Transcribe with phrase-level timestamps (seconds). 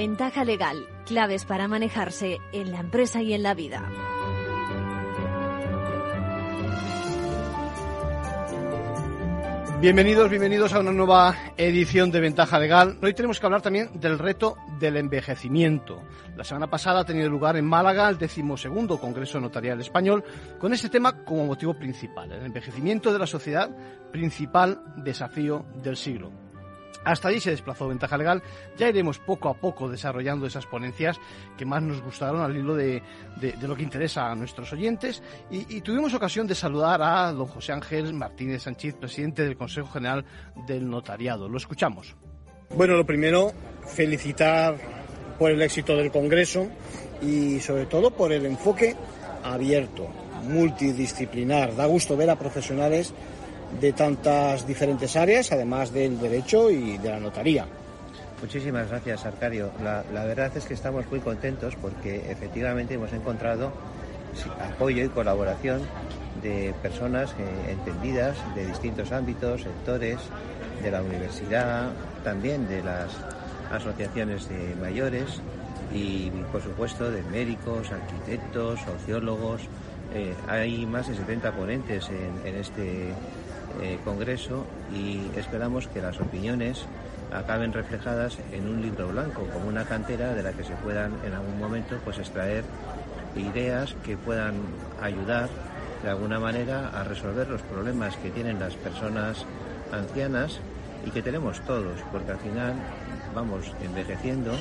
[0.00, 3.86] Ventaja legal, claves para manejarse en la empresa y en la vida.
[9.82, 12.96] Bienvenidos, bienvenidos a una nueva edición de Ventaja Legal.
[13.02, 16.02] Hoy tenemos que hablar también del reto del envejecimiento.
[16.34, 20.24] La semana pasada ha tenido lugar en Málaga el decimosegundo Congreso Notarial Español
[20.58, 23.68] con este tema como motivo principal, el envejecimiento de la sociedad,
[24.10, 26.49] principal desafío del siglo.
[27.04, 28.42] Hasta allí se desplazó Ventaja Legal.
[28.76, 31.18] Ya iremos poco a poco desarrollando esas ponencias
[31.56, 33.02] que más nos gustaron al hilo de,
[33.62, 35.22] lo que interesa a nuestros oyentes.
[35.50, 40.24] Y, tuvimos ocasión de saludar a don José Ángel Martínez Sánchez, presidente del Consejo General
[40.66, 41.48] del Notariado.
[41.48, 42.16] Lo escuchamos.
[42.76, 43.52] Bueno, lo primero,
[43.86, 44.76] felicitar
[45.38, 46.68] por el éxito del Congreso
[47.22, 48.94] y sobre todo por el enfoque
[49.42, 50.06] abierto,
[50.44, 51.74] multidisciplinar.
[51.74, 53.12] Da gusto ver a profesionales
[53.78, 57.66] de tantas diferentes áreas, además del derecho y de la notaría.
[58.40, 59.70] Muchísimas gracias, Arcadio.
[59.82, 63.70] La, verdad es que estamos muy contentos porque efectivamente hemos encontrado
[64.72, 65.82] apoyo y colaboración
[66.42, 70.18] de personas eh, entendidas de distintos ámbitos, sectores,
[70.82, 71.90] de la universidad,
[72.24, 73.10] también de las
[73.70, 75.40] asociaciones de mayores
[75.92, 79.62] y, por supuesto, de médicos, arquitectos, sociólogos.
[80.14, 83.12] Eh, hay más de 70 ponentes en, en este
[83.80, 86.84] eh, Congreso y esperamos que las opiniones
[87.32, 91.34] acaben reflejadas en un libro blanco, como una cantera de la que se puedan en
[91.34, 92.64] algún momento pues extraer
[93.36, 94.54] ideas que puedan
[95.00, 95.48] ayudar
[96.02, 99.44] de alguna manera a resolver los problemas que tienen las personas
[99.92, 100.58] ancianas
[101.06, 102.74] y que tenemos todos, porque al final
[103.34, 104.52] vamos envejeciendo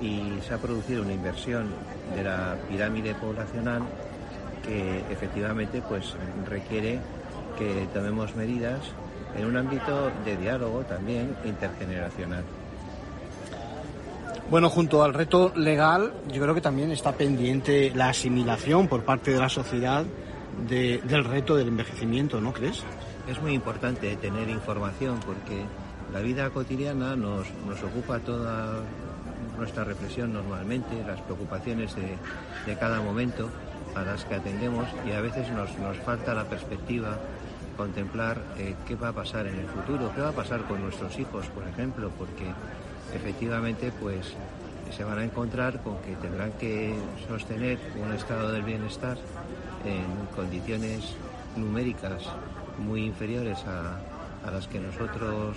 [0.00, 1.68] y se ha producido una inversión
[2.14, 3.82] de la pirámide poblacional
[4.64, 6.14] que efectivamente pues
[6.48, 6.98] requiere
[7.58, 8.80] que tomemos medidas
[9.36, 12.44] en un ámbito de diálogo también intergeneracional.
[14.50, 19.32] Bueno, junto al reto legal, yo creo que también está pendiente la asimilación por parte
[19.32, 20.04] de la sociedad
[20.68, 22.82] del reto del envejecimiento, ¿no crees?
[23.28, 25.64] Es muy importante tener información porque
[26.12, 28.82] la vida cotidiana nos, nos ocupa toda
[29.58, 32.16] nuestra reflexión normalmente, las preocupaciones de,
[32.66, 33.48] de, cada momento
[33.96, 37.18] a las que atendemos y a veces nos, nos falta la perspectiva
[37.76, 41.18] contemplar eh, qué va a pasar en el futuro, qué va a pasar con nuestros
[41.18, 42.46] hijos, por ejemplo, porque
[43.14, 44.34] efectivamente pues
[44.94, 46.94] se van a encontrar con que tendrán que
[47.28, 49.16] sostener un estado del bienestar
[49.84, 51.14] en condiciones
[51.56, 52.22] numéricas
[52.78, 54.00] muy inferiores a,
[54.50, 55.56] las que nosotros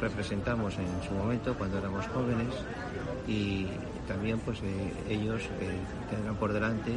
[0.00, 2.54] representamos en su momento cuando éramos jóvenes
[3.26, 3.66] y
[4.06, 5.70] también pues eh, ellos eh,
[6.08, 6.92] tendrán por delante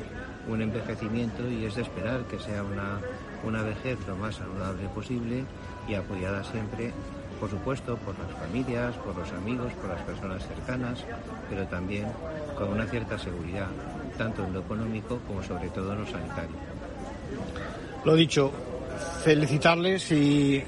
[0.48, 3.00] un envejecimiento y es de esperar que sea una,
[3.46, 5.44] una vejez lo más saludable posible
[5.88, 6.92] y apoyada siempre,
[7.40, 11.04] por supuesto, por las familias, por los amigos, por las personas cercanas,
[11.50, 12.08] pero también
[12.58, 13.68] con una cierta seguridad,
[14.18, 16.56] tanto en lo económico como sobre todo en lo sanitario.
[18.04, 18.52] Lo dicho,
[19.24, 20.64] felicitarles y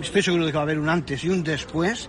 [0.00, 2.08] estoy seguro de que va a haber un antes y un después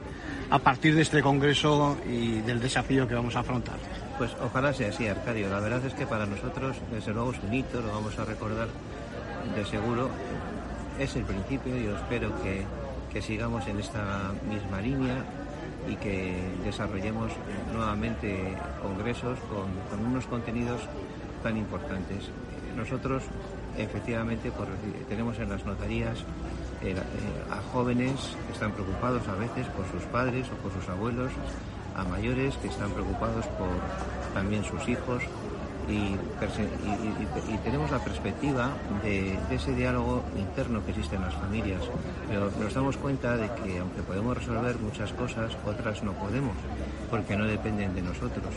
[0.50, 3.78] a partir de este congreso y del desafío que vamos a afrontar.
[4.18, 5.50] Pues ojalá sea así, Arcadio.
[5.50, 8.68] La verdad es que para nosotros, desde luego, es un hito, lo vamos a recordar
[9.56, 10.10] de seguro.
[11.00, 15.24] Es el principio yo espero que, sigamos en esta misma línea
[15.90, 17.32] y que desarrollemos
[17.74, 20.82] nuevamente congresos con, unos contenidos
[21.44, 22.30] tan importantes.
[22.78, 23.24] Nosotros,
[23.78, 24.52] efectivamente,
[25.10, 26.20] tenemos en las notarías
[26.84, 26.96] eh,
[27.52, 31.32] a jóvenes que están preocupados a veces por sus padres o por sus abuelos
[31.96, 33.70] a mayores que están preocupados por
[34.34, 35.22] también sus hijos
[35.92, 38.72] y, tenemos la perspectiva
[39.04, 41.82] de, ese diálogo interno que existe en las familias.
[42.28, 46.56] Pero nos damos cuenta de que aunque podemos resolver muchas cosas, otras no podemos,
[47.10, 48.54] porque no dependen de nosotros.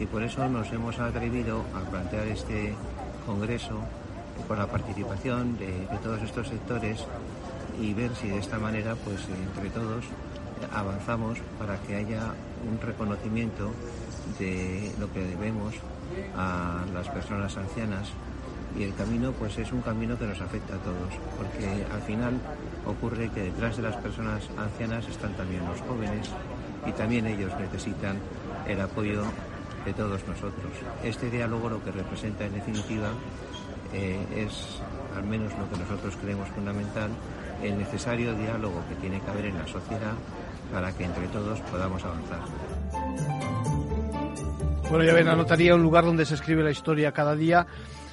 [0.00, 2.74] Y por eso nos hemos atrevido a plantear este
[3.26, 3.80] congreso
[4.46, 7.04] con la participación de, de todos estos sectores
[7.80, 10.04] y ver si de esta manera, pues entre todos,
[10.72, 12.32] avanzamos para que haya
[12.68, 13.70] un reconocimiento
[14.38, 15.74] de lo que debemos
[16.36, 18.08] a las personas ancianas
[18.78, 22.34] y el camino pues es un camino que nos afecta a todos porque al final
[22.86, 26.30] ocurre que detrás de las personas ancianas están también los jóvenes
[26.86, 28.18] y también ellos necesitan
[28.66, 29.22] el apoyo
[29.84, 30.72] de todos nosotros.
[31.02, 33.10] Este diálogo lo que representa en definitiva
[33.92, 34.80] eh, es
[35.16, 37.10] al menos lo que nosotros creemos fundamental
[37.62, 40.14] el necesario diálogo que tiene que haber en la sociedad
[40.72, 42.40] para que entre todos podamos avanzar.
[44.90, 47.66] Bueno, ya ven, la notaría un lugar donde se escribe la historia cada día.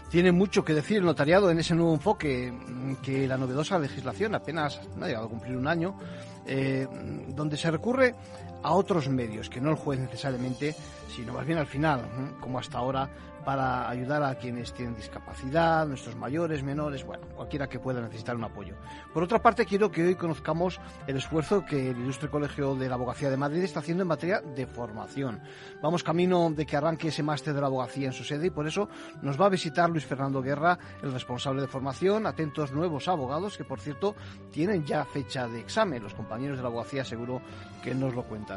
[0.09, 2.53] Tiene mucho que decir el notariado en ese nuevo enfoque
[3.01, 5.95] que la novedosa legislación apenas no ha llegado a cumplir un año
[6.45, 6.87] eh,
[7.29, 8.15] donde se recurre
[8.63, 10.75] a otros medios, que no el juez necesariamente,
[11.15, 12.01] sino más bien al final,
[12.41, 13.09] como hasta ahora,
[13.45, 18.43] para ayudar a quienes tienen discapacidad, nuestros mayores, menores, bueno, cualquiera que pueda necesitar un
[18.43, 18.75] apoyo.
[19.13, 22.95] Por otra parte, quiero que hoy conozcamos el esfuerzo que el Ilustre Colegio de la
[22.95, 25.39] Abogacía de Madrid está haciendo en materia de formación.
[25.81, 28.65] Vamos camino de que arranque ese máster de la abogacía en su sede y por
[28.67, 28.89] eso
[29.21, 33.63] nos va a visitar Luis Fernando Guerra, el responsable de formación, atentos nuevos abogados que,
[33.63, 34.15] por cierto,
[34.51, 36.01] tienen ya fecha de examen.
[36.01, 37.41] Los compañeros de la abogacía seguro
[37.81, 38.53] que nos lo cuentan.